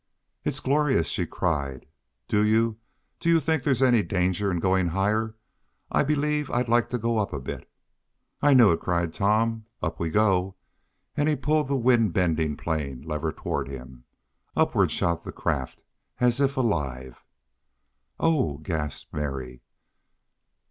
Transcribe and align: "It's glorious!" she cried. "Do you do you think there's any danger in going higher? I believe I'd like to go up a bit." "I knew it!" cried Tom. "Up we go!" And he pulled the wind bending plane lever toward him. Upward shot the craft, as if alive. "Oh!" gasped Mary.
"It's 0.43 0.59
glorious!" 0.59 1.07
she 1.09 1.27
cried. 1.27 1.85
"Do 2.27 2.43
you 2.43 2.79
do 3.19 3.29
you 3.29 3.39
think 3.39 3.61
there's 3.61 3.83
any 3.83 4.01
danger 4.01 4.49
in 4.49 4.59
going 4.59 4.87
higher? 4.87 5.35
I 5.91 6.03
believe 6.03 6.49
I'd 6.49 6.67
like 6.67 6.89
to 6.89 6.97
go 6.97 7.19
up 7.19 7.31
a 7.33 7.39
bit." 7.39 7.69
"I 8.41 8.55
knew 8.55 8.71
it!" 8.71 8.79
cried 8.79 9.13
Tom. 9.13 9.65
"Up 9.79 9.99
we 9.99 10.09
go!" 10.09 10.55
And 11.15 11.29
he 11.29 11.35
pulled 11.35 11.67
the 11.67 11.77
wind 11.77 12.13
bending 12.13 12.57
plane 12.57 13.03
lever 13.03 13.31
toward 13.31 13.67
him. 13.67 14.05
Upward 14.55 14.89
shot 14.89 15.23
the 15.23 15.31
craft, 15.31 15.83
as 16.19 16.41
if 16.41 16.57
alive. 16.57 17.23
"Oh!" 18.19 18.57
gasped 18.57 19.13
Mary. 19.13 19.61